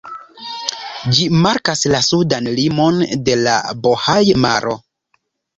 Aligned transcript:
Ĝi 1.17 1.27
markas 1.43 1.83
la 1.95 2.01
sudan 2.07 2.49
limon 2.61 2.99
de 3.29 3.39
la 3.43 3.59
Bohaj-maro. 3.85 4.77